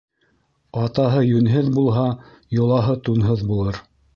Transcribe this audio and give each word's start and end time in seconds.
Атаһы 0.83 1.19
йүнһеҙ 1.27 1.69
булһа, 1.77 2.07
йолаһы 2.59 2.99
тунһыҙ 3.11 3.49
булыр. 3.53 3.83